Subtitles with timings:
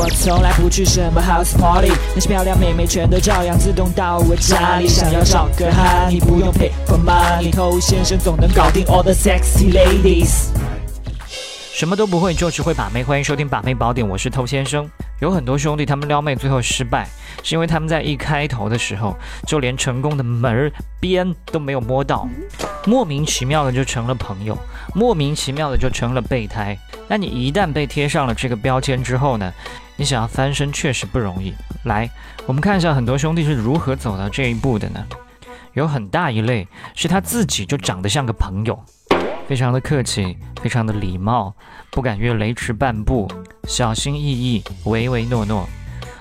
[0.00, 4.86] 我从来不去什么 house party，那些漂亮妹妹全都照样自动到我家里。
[4.86, 10.50] 想要找个哈，你不用 pay for money，偷先生总能搞定 all the sexy ladies。
[11.72, 13.02] 什么都不会，就只会把妹。
[13.02, 14.88] 欢迎收听《把妹宝典》，我是偷先生。
[15.20, 17.08] 有很多兄弟，他们撩妹最后失败，
[17.42, 22.28] 是因为他们在一开头的时候就连成功的门儿边都没有摸到，
[22.86, 24.56] 莫名其妙的就成了朋友，
[24.94, 26.78] 莫名其妙的就成了备胎。
[27.08, 29.52] 那你一旦被贴上了这个标签之后呢，
[29.96, 31.52] 你想要翻身确实不容易。
[31.84, 32.08] 来，
[32.46, 35.04] 我们看一下很多兄弟是如何走到这一步的呢？
[35.74, 38.84] 有很大一类是他自己就长得像个朋友。
[39.48, 41.54] 非常的客气，非常的礼貌，
[41.90, 43.26] 不敢越雷池半步，
[43.66, 45.66] 小心翼翼，唯唯诺诺。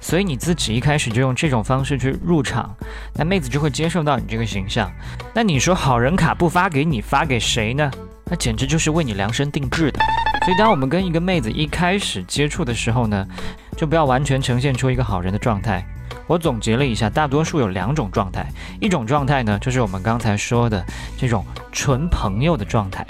[0.00, 2.74] 所以你自己一开始就用这种方式去入场，
[3.14, 4.90] 那妹子就会接受到你这个形象。
[5.34, 7.90] 那你说好人卡不发给你，发给谁呢？
[8.24, 10.00] 那简直就是为你量身定制的。
[10.46, 13.28] 所以当我们跟一个妹子一开始接触的时候呢，
[13.76, 15.86] 就不要完全呈现出一个好人的状态。
[16.30, 18.46] 我总结了一下，大多数有两种状态，
[18.80, 20.86] 一种状态呢，就是我们刚才说的
[21.18, 23.04] 这种纯朋友的状态，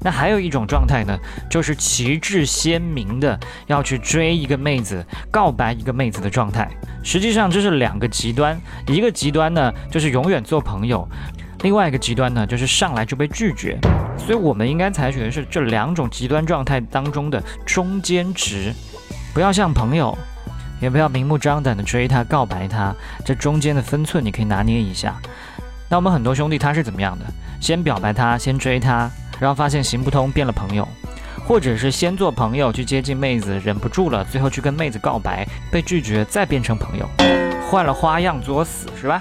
[0.00, 1.18] 那还有一种状态呢，
[1.50, 3.36] 就是旗帜鲜明的
[3.66, 6.70] 要去追一个妹子、告白一个妹子的状态。
[7.02, 11.04] 实际上这是两个极端，一个极端呢就是永远做朋友，
[11.62, 13.76] 另外一个极端呢就是上来就被拒绝。
[14.16, 18.72] 所以我们应该采取的是这两种极端状态当中的中间值，
[19.34, 20.16] 不要像朋友。
[20.80, 25.20] 也不要明目张胆的追他、告白他，这中间的分寸你可以拿捏一下。
[25.88, 27.24] 那我们很多兄弟他是怎么样的？
[27.60, 30.88] 先表白他，先追他，然后发现行不通，变了朋友，
[31.46, 37.08] 或者是先做朋友去接近妹子，忍不住了，最后去跟妹子告白，被拒绝，再变成朋友，
[37.68, 39.20] 换了花样作死，是吧？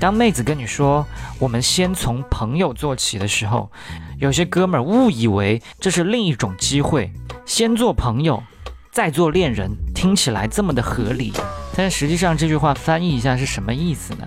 [0.00, 1.06] 当妹子跟你说
[1.38, 3.70] 我们先从朋友做起的时候，
[4.18, 7.12] 有些哥们儿误以为这是另一种机会，
[7.44, 8.42] 先做朋友。
[8.92, 9.72] 再做恋人，
[10.04, 11.32] 听起来这么的合理，
[11.74, 14.26] 但实际上这句话翻译一下是什么意思呢？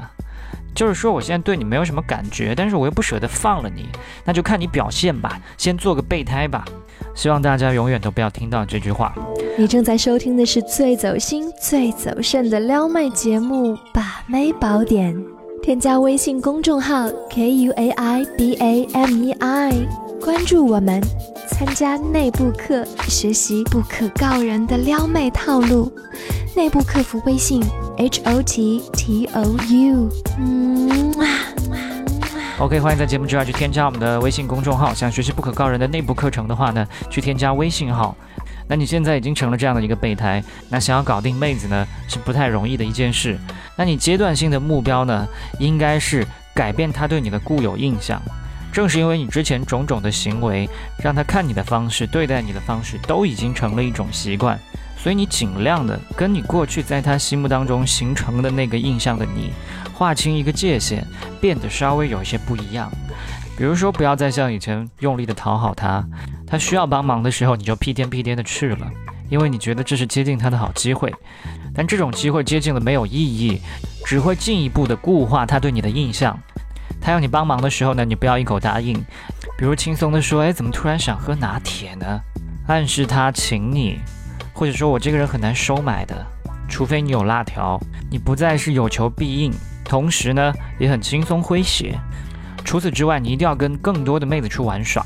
[0.74, 3.88] 就是说我现在对你没有什么感觉，但是我又不舍得放了你，
[4.26, 6.66] 那就看你表现吧，先做个备胎吧。
[7.14, 9.14] 希望大家永远都不要听到这句话。
[9.56, 15.16] 你正在收听的是最走心、最走肾的撩妹节目《把妹宝典》，
[15.62, 19.74] 添加微信公众号 k u a i b a m e i，
[20.20, 21.00] 关注我们。
[21.48, 25.92] 参加内部课，学习不可告人的撩妹套路。
[26.56, 27.64] 内部客服微信
[27.98, 30.10] ：h o t t o u。
[30.38, 31.14] 嗯
[32.60, 34.94] ，OK，欢迎在节目之外去添加我们的微信公众号。
[34.94, 38.16] 想学习不可告人的内部课程的话呢，去添加微信号。
[38.68, 43.38] 那你现在已经成了这样的一个备胎，那想要搞定妹子呢，是不太容易的一件事。
[43.78, 45.26] 那你阶段性的目标呢，
[45.60, 48.22] 应该是改变她对你的固有印象。
[48.78, 50.70] 正是因为你之前种种的行为，
[51.04, 54.56] 让他看你的方式、对待你的方式都已经成了一种习惯，
[54.96, 59.52] 所以你尽量的跟你过去在他心目当中形成的那个印象的你，
[59.96, 61.04] 划清一个界限，
[61.42, 62.88] 变得稍微有一些不一样。
[63.58, 66.08] 比如说，不要再像以前用力的讨好他，
[66.46, 68.88] 他需要帮忙的时候你就屁颠屁颠的去了，
[69.28, 71.12] 因为你觉得这是接近他的好机会。
[71.74, 73.60] 但这种机会接近了没有意义，
[74.06, 76.40] 只会进一步的固化他对你的印象。
[77.00, 78.94] 他要你帮忙的时候呢，你不要一口答应，
[79.58, 82.20] 比如轻松的说：“哎，怎么突然想喝拿铁呢？”
[82.68, 84.00] 暗示他请你，
[84.54, 86.26] 或者说我这个人很难收买的，
[86.68, 87.80] 除非你有辣条。
[88.10, 89.54] 你不再是有求必应，
[89.86, 91.98] 同时呢也很轻松诙谐。
[92.66, 95.06] 除此之外，你一定要跟更多的妹子去玩耍。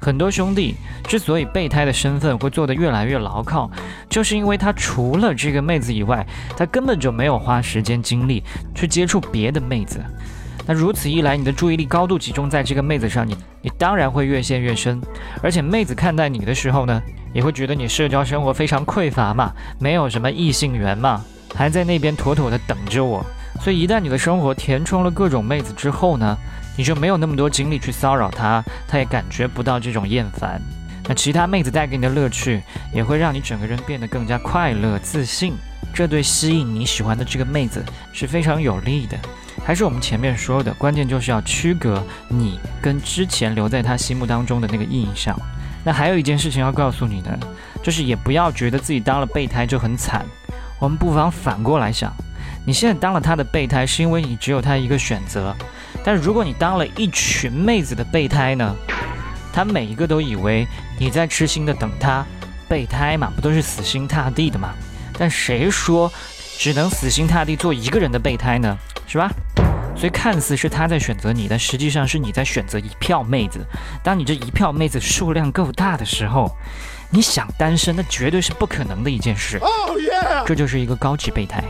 [0.00, 3.70] 很多兄弟之所以备胎的身份会做得越来越牢靠，
[4.08, 8.42] 就是因为他除了这个妹子以外，他根本就没有花时间精力
[8.74, 10.02] 去接触别的妹子。
[10.66, 15.00] 那如此一来，你的注意力高度集中在这个妹子上，你你当然会越陷越深。
[15.42, 17.02] 而且妹子看待你的时候呢，
[17.32, 21.22] 也会觉得你社交生活非常匮乏嘛，没有什么异性缘嘛，
[21.54, 23.24] 还在那边妥妥的等着我。
[23.60, 26.36] 所以一旦你的生活填充了各种妹子之后呢，
[26.76, 30.60] 你就没有那么多精力去骚扰她，她也感觉不到这种厌烦。
[31.06, 35.54] 那其他妹子带给你的乐趣，也会让你整个人变得更加快乐自信。
[35.92, 39.16] 这对吸引你喜欢的这个妹子是非常有利的。
[39.64, 45.34] 还是我们前面说的，关键就是要区隔你跟之前留在他心目当中的那个印象。
[45.82, 47.38] 那还有一件事情要告诉你呢，
[47.82, 50.24] 就是也不要觉得自己当了备胎就很惨。
[50.78, 52.12] 我们不妨反过来想，
[52.66, 55.54] 你现在当了他的备胎，是因为你只有他一个选择。
[56.04, 58.74] 但如果你当了一群妹子的备胎呢？
[59.52, 60.66] 他每一个都以为
[60.98, 62.26] 你在痴心的等他，
[62.68, 64.74] 备胎嘛，不都是死心塌地的嘛？
[65.16, 66.12] 但谁说
[66.58, 68.76] 只能死心塌地做一个人的备胎呢？
[69.14, 69.30] 是吧？
[69.94, 73.64] 所以看似是他在选择你，但实际上是你在选择一票妹子。
[74.02, 76.50] 当你这一票妹子数量够大的时候，
[77.10, 79.60] 你想单身，那绝对是不可能的一件事。
[80.44, 81.62] 这就是一个高级备胎。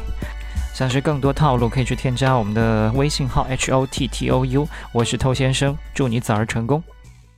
[0.73, 6.83] 想学更多套路，可以去添加我们的微信号 h o t t o u，我是偷先生，祝你早日成功。